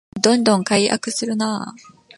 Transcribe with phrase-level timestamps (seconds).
[0.19, 1.75] どんどん改悪するなあ